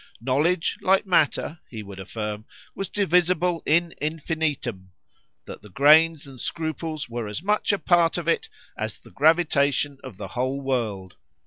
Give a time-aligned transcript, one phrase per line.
[0.19, 7.27] Knowledge, like matter, he would affirm, was divisible in infinitum;——that the grains and scruples were
[7.27, 11.17] as much a part of it, as the gravitation of the whole world.